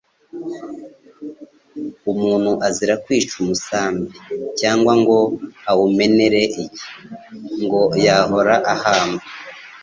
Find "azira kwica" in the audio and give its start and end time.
2.67-3.33